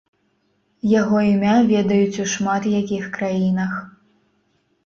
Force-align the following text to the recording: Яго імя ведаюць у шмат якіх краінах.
Яго 1.01 1.17
імя 1.33 1.51
ведаюць 1.71 2.21
у 2.25 2.27
шмат 2.33 2.63
якіх 2.81 3.03
краінах. 3.19 3.71